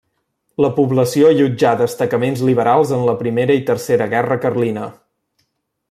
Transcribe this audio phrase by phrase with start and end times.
[0.63, 4.89] La població allotjà destacaments liberals en la primera i tercera guerra Carlina.